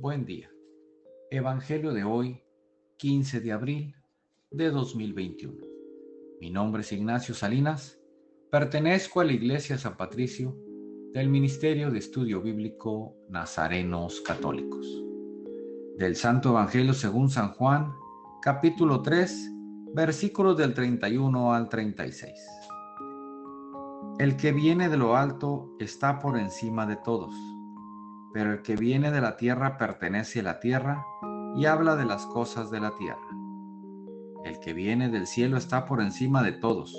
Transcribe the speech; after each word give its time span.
buen 0.00 0.24
día. 0.24 0.50
Evangelio 1.30 1.92
de 1.92 2.04
hoy, 2.04 2.42
15 2.96 3.40
de 3.40 3.52
abril 3.52 3.94
de 4.50 4.70
2021. 4.70 5.54
Mi 6.40 6.48
nombre 6.48 6.80
es 6.80 6.90
Ignacio 6.92 7.34
Salinas, 7.34 8.00
pertenezco 8.50 9.20
a 9.20 9.24
la 9.24 9.32
Iglesia 9.32 9.76
San 9.76 9.98
Patricio 9.98 10.56
del 11.12 11.28
Ministerio 11.28 11.90
de 11.90 11.98
Estudio 11.98 12.40
Bíblico 12.40 13.14
Nazarenos 13.28 14.22
Católicos. 14.22 14.86
Del 15.98 16.16
Santo 16.16 16.48
Evangelio 16.48 16.94
según 16.94 17.28
San 17.28 17.52
Juan, 17.52 17.92
capítulo 18.40 19.02
3, 19.02 19.52
versículos 19.94 20.56
del 20.56 20.72
31 20.72 21.52
al 21.52 21.68
36. 21.68 22.32
El 24.18 24.34
que 24.38 24.52
viene 24.52 24.88
de 24.88 24.96
lo 24.96 25.14
alto 25.14 25.76
está 25.78 26.18
por 26.18 26.38
encima 26.38 26.86
de 26.86 26.96
todos 26.96 27.34
pero 28.32 28.52
el 28.52 28.62
que 28.62 28.76
viene 28.76 29.10
de 29.10 29.20
la 29.20 29.36
tierra 29.36 29.76
pertenece 29.76 30.40
a 30.40 30.44
la 30.44 30.60
tierra 30.60 31.04
y 31.56 31.66
habla 31.66 31.96
de 31.96 32.04
las 32.04 32.26
cosas 32.26 32.70
de 32.70 32.80
la 32.80 32.94
tierra. 32.96 33.28
El 34.44 34.60
que 34.60 34.72
viene 34.72 35.08
del 35.08 35.26
cielo 35.26 35.56
está 35.56 35.84
por 35.84 36.00
encima 36.00 36.42
de 36.42 36.52
todos, 36.52 36.94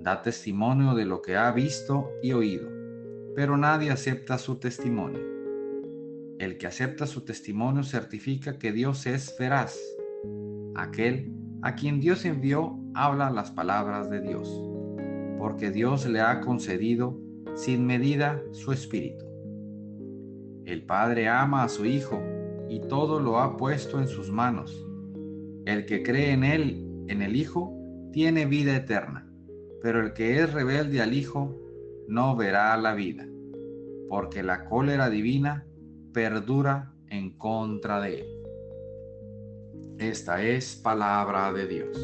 da 0.00 0.22
testimonio 0.22 0.94
de 0.94 1.04
lo 1.04 1.22
que 1.22 1.36
ha 1.36 1.50
visto 1.52 2.10
y 2.22 2.32
oído, 2.32 2.68
pero 3.36 3.56
nadie 3.56 3.90
acepta 3.90 4.38
su 4.38 4.56
testimonio. 4.56 5.20
El 6.38 6.58
que 6.58 6.66
acepta 6.66 7.06
su 7.06 7.24
testimonio 7.24 7.84
certifica 7.84 8.58
que 8.58 8.72
Dios 8.72 9.06
es 9.06 9.36
veraz. 9.38 9.78
Aquel 10.74 11.32
a 11.62 11.76
quien 11.76 12.00
Dios 12.00 12.24
envió 12.24 12.78
habla 12.94 13.30
las 13.30 13.50
palabras 13.50 14.10
de 14.10 14.20
Dios, 14.20 14.48
porque 15.38 15.70
Dios 15.70 16.06
le 16.06 16.20
ha 16.20 16.40
concedido 16.40 17.18
sin 17.54 17.86
medida 17.86 18.42
su 18.52 18.72
espíritu. 18.72 19.33
El 20.64 20.82
Padre 20.82 21.28
ama 21.28 21.64
a 21.64 21.68
su 21.68 21.84
Hijo 21.84 22.22
y 22.68 22.80
todo 22.80 23.20
lo 23.20 23.38
ha 23.38 23.56
puesto 23.56 24.00
en 24.00 24.08
sus 24.08 24.30
manos. 24.30 24.86
El 25.66 25.86
que 25.86 26.02
cree 26.02 26.32
en 26.32 26.44
Él, 26.44 27.04
en 27.08 27.22
el 27.22 27.36
Hijo, 27.36 27.72
tiene 28.12 28.46
vida 28.46 28.76
eterna, 28.76 29.26
pero 29.82 30.00
el 30.00 30.12
que 30.12 30.40
es 30.40 30.52
rebelde 30.52 31.02
al 31.02 31.12
Hijo 31.14 31.54
no 32.08 32.36
verá 32.36 32.76
la 32.76 32.94
vida, 32.94 33.26
porque 34.08 34.42
la 34.42 34.66
cólera 34.66 35.10
divina 35.10 35.66
perdura 36.12 36.92
en 37.10 37.36
contra 37.36 38.00
de 38.00 38.20
él. 38.20 38.26
Esta 39.98 40.42
es 40.42 40.76
palabra 40.76 41.52
de 41.52 41.66
Dios. 41.66 41.98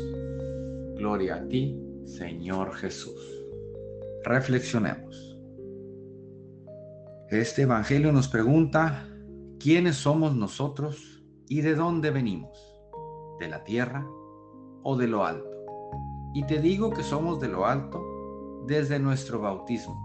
Gloria 0.97 1.37
a 1.37 1.49
ti, 1.49 1.77
Señor 2.05 2.75
Jesús. 2.75 3.21
Reflexionemos. 4.25 5.30
Este 7.31 7.63
Evangelio 7.63 8.11
nos 8.11 8.27
pregunta, 8.27 9.07
¿quiénes 9.61 9.95
somos 9.95 10.35
nosotros 10.35 11.23
y 11.49 11.61
de 11.61 11.77
dónde 11.77 12.11
venimos? 12.11 12.51
¿De 13.39 13.47
la 13.47 13.63
tierra 13.63 14.05
o 14.83 14.97
de 14.97 15.07
lo 15.07 15.25
alto? 15.25 15.49
Y 16.35 16.45
te 16.49 16.61
digo 16.61 16.91
que 16.91 17.05
somos 17.05 17.39
de 17.39 17.47
lo 17.47 17.67
alto 17.67 18.03
desde 18.67 18.99
nuestro 18.99 19.41
bautismo. 19.41 19.97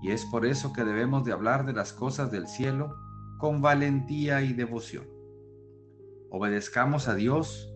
Y 0.00 0.10
es 0.10 0.24
por 0.24 0.46
eso 0.46 0.72
que 0.72 0.84
debemos 0.84 1.22
de 1.26 1.32
hablar 1.32 1.66
de 1.66 1.74
las 1.74 1.92
cosas 1.92 2.30
del 2.30 2.48
cielo 2.48 2.96
con 3.36 3.60
valentía 3.60 4.40
y 4.40 4.54
devoción. 4.54 5.06
Obedezcamos 6.30 7.08
a 7.08 7.14
Dios, 7.14 7.70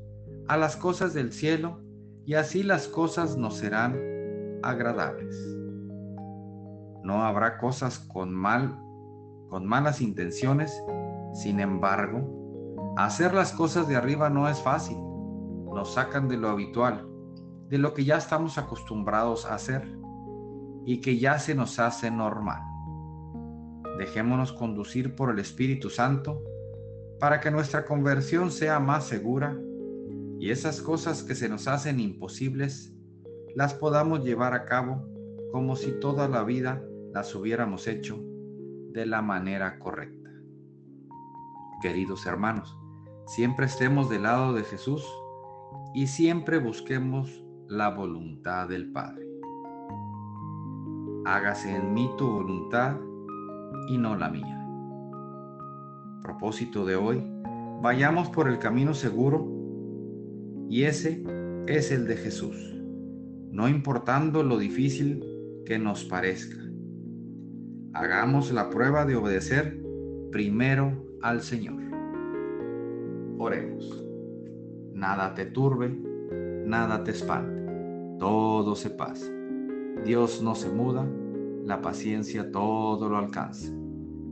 a 0.49 0.57
las 0.57 0.77
cosas 0.77 1.13
del 1.13 1.35
cielo, 1.35 1.83
y 2.25 2.35
así 2.35 2.63
las 2.63 2.89
cosas 2.89 3.37
nos 3.37 3.59
serán 3.59 3.99
agradables 4.63 5.62
no 7.03 7.25
habrá 7.25 7.59
cosas 7.59 7.99
con 7.99 8.33
mal 8.33 8.79
con 9.53 9.67
malas 9.67 10.01
intenciones. 10.01 10.83
Sin 11.35 11.61
embargo, 11.61 12.95
hacer 12.97 13.35
las 13.35 13.53
cosas 13.53 13.87
de 13.87 13.97
arriba 13.97 14.31
no 14.31 14.49
es 14.49 14.59
fácil. 14.59 14.97
Nos 14.97 15.93
sacan 15.93 16.27
de 16.27 16.39
lo 16.39 16.49
habitual, 16.49 17.07
de 17.69 17.77
lo 17.77 17.93
que 17.93 18.07
ya 18.07 18.17
estamos 18.17 18.57
acostumbrados 18.57 19.45
a 19.45 19.55
hacer 19.55 19.87
y 20.87 21.03
que 21.03 21.19
ya 21.19 21.39
se 21.39 21.55
nos 21.55 21.79
hace 21.79 22.11
normal. 22.11 22.63
Dejémonos 23.99 24.55
conducir 24.55 25.15
por 25.15 25.29
el 25.29 25.39
Espíritu 25.39 25.91
Santo 25.91 26.43
para 27.21 27.39
que 27.39 27.51
nuestra 27.51 27.85
conversión 27.85 28.51
sea 28.51 28.81
más 28.81 29.05
segura 29.05 29.55
y 30.39 30.51
esas 30.51 30.81
cosas 30.81 31.23
que 31.23 31.35
se 31.35 31.51
nos 31.51 31.69
hacen 31.69 32.01
imposibles 32.01 32.95
las 33.55 33.75
podamos 33.75 34.25
llevar 34.25 34.55
a 34.55 34.65
cabo 34.65 35.07
como 35.53 35.77
si 35.77 35.93
toda 36.01 36.27
la 36.27 36.43
vida 36.43 36.83
las 37.13 37.35
hubiéramos 37.35 37.87
hecho 37.87 38.19
de 38.93 39.05
la 39.07 39.21
manera 39.21 39.79
correcta. 39.79 40.31
Queridos 41.83 42.25
hermanos, 42.27 42.79
siempre 43.27 43.67
estemos 43.67 44.09
del 44.09 44.23
lado 44.23 44.55
de 44.55 44.63
Jesús 44.63 45.07
y 45.95 46.07
siempre 46.07 46.59
busquemos 46.59 47.45
la 47.69 47.91
voluntad 47.91 48.69
del 48.69 48.93
Padre. 48.93 49.27
Hágase 51.25 51.77
en 51.77 51.93
mí 51.93 52.11
tu 52.17 52.31
voluntad 52.31 52.97
y 53.89 53.99
no 53.99 54.17
la 54.17 54.29
mía. 54.31 54.59
Propósito 56.23 56.85
de 56.87 56.97
hoy, 56.97 57.23
vayamos 57.83 58.29
por 58.31 58.49
el 58.49 58.59
camino 58.59 58.95
seguro 58.95 59.47
y 60.69 60.85
ese 60.85 61.23
es 61.67 61.93
el 61.93 62.07
de 62.07 62.17
Jesús, 62.17 62.57
no 63.51 63.69
importando 63.69 64.43
lo 64.43 64.59
difícil 64.59 65.23
que 65.67 65.79
nos 65.79 66.05
parezca 66.05 66.72
hagamos 67.95 68.53
la 68.53 68.71
prueba 68.71 69.05
de 69.05 69.17
obedecer 69.17 69.81
primero 70.31 71.05
al 71.21 71.43
Señor. 71.43 71.83
Oremos. 73.39 74.07
Nada 74.95 75.35
te 75.35 75.47
turbe, 75.47 75.89
nada 76.65 77.03
te 77.03 77.11
espante, 77.11 78.17
todo 78.19 78.75
se 78.75 78.91
pasa. 78.91 79.31
Dios 80.05 80.43
no 80.43 80.55
se 80.55 80.71
muda, 80.71 81.09
la 81.65 81.81
paciencia 81.83 82.51
todo 82.51 83.09
lo 83.09 83.19
alcanza. 83.19 83.73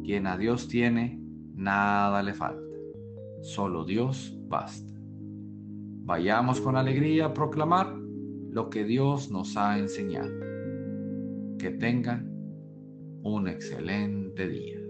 Quien 0.04 0.26
a 0.26 0.36
Dios 0.36 0.68
tiene, 0.68 1.20
nada 1.54 2.22
le 2.22 2.34
falta. 2.34 2.62
Solo 3.42 3.84
Dios 3.84 4.36
basta. 4.48 4.92
Vayamos 6.04 6.60
con 6.60 6.76
alegría 6.76 7.26
a 7.26 7.34
proclamar 7.34 7.94
lo 8.50 8.70
que 8.70 8.84
Dios 8.84 9.30
nos 9.30 9.56
ha 9.56 9.78
enseñado. 9.78 10.30
Que 11.58 11.70
tengan 11.70 12.29
un 13.22 13.48
excelente 13.48 14.48
día. 14.48 14.89